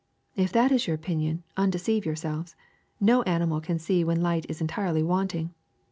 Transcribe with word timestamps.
If 0.35 0.51
that 0.53 0.71
is 0.71 0.87
your 0.87 0.95
opinion, 0.95 1.43
undeceive 1.55 2.07
yourselves; 2.07 2.55
no 2.99 3.21
ani 3.21 3.45
mal 3.45 3.61
can 3.61 3.77
see 3.77 4.03
when 4.03 4.19
light 4.23 4.47
is 4.49 4.59
entirely 4.59 5.03
wanting. 5.03 5.53